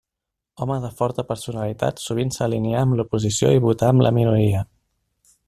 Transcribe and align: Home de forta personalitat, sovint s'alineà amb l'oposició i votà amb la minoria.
Home 0.65 0.77
de 0.85 0.89
forta 1.01 1.25
personalitat, 1.31 2.01
sovint 2.05 2.33
s'alineà 2.37 2.81
amb 2.87 2.99
l'oposició 3.01 3.53
i 3.59 3.63
votà 3.67 3.93
amb 3.93 4.07
la 4.09 4.15
minoria. 4.21 4.65